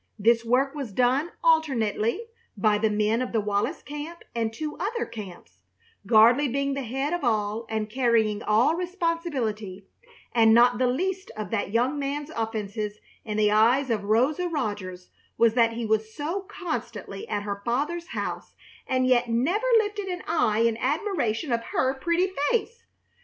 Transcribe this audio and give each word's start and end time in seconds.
This 0.17 0.43
work 0.43 0.73
was 0.73 0.91
done 0.91 1.31
alternately 1.43 2.21
by 2.57 2.79
the 2.79 2.89
men 2.89 3.21
of 3.21 3.33
the 3.33 3.39
Wallis 3.39 3.83
camp 3.83 4.23
and 4.33 4.51
two 4.51 4.75
other 4.79 5.05
camps, 5.05 5.59
Gardley 6.07 6.47
being 6.51 6.73
the 6.73 6.81
head 6.81 7.13
of 7.13 7.23
all 7.23 7.67
and 7.69 7.87
carrying 7.87 8.41
all 8.41 8.73
responsibility; 8.73 9.85
and 10.33 10.55
not 10.55 10.79
the 10.79 10.87
least 10.87 11.29
of 11.37 11.51
that 11.51 11.69
young 11.69 11.99
man's 11.99 12.31
offenses 12.31 12.97
in 13.23 13.37
the 13.37 13.51
eyes 13.51 13.91
of 13.91 14.05
Rosa 14.05 14.47
Rogers 14.49 15.11
was 15.37 15.53
that 15.53 15.73
he 15.73 15.85
was 15.85 16.11
so 16.11 16.41
constantly 16.47 17.27
at 17.29 17.43
her 17.43 17.61
father's 17.63 18.07
house 18.07 18.55
and 18.87 19.05
yet 19.05 19.29
never 19.29 19.67
lifted 19.77 20.07
an 20.07 20.23
eye 20.25 20.61
in 20.61 20.77
admiration 20.77 21.51
of 21.51 21.61
her 21.65 21.93
pretty 21.93 22.31
face. 22.49 22.85